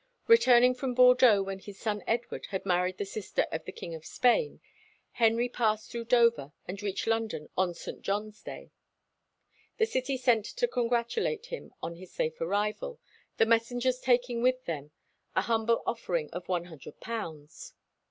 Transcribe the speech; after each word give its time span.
Returning 0.25 0.73
from 0.73 0.95
Bordeaux 0.95 1.43
when 1.43 1.59
his 1.59 1.77
son 1.79 2.03
Edward 2.07 2.47
had 2.47 2.65
married 2.65 2.97
the 2.97 3.05
sister 3.05 3.43
of 3.51 3.65
the 3.65 3.71
King 3.71 3.93
of 3.93 4.03
Spain, 4.03 4.59
Henry 5.11 5.47
passed 5.47 5.91
through 5.91 6.05
Dover 6.05 6.53
and 6.67 6.81
reached 6.81 7.05
London 7.05 7.49
on 7.55 7.75
St. 7.75 8.01
John's 8.01 8.41
Day. 8.41 8.71
The 9.77 9.85
city 9.85 10.17
sent 10.17 10.45
to 10.47 10.67
congratulate 10.67 11.45
him 11.45 11.71
on 11.83 11.97
his 11.97 12.11
safe 12.11 12.41
arrival, 12.41 12.99
the 13.37 13.45
messengers 13.45 13.99
taking 13.99 14.41
with 14.41 14.65
them 14.65 14.89
a 15.35 15.43
humble 15.43 15.83
offering 15.85 16.31
of 16.31 16.47
one 16.49 16.63
hundred 16.65 16.99
pounds. 16.99 17.75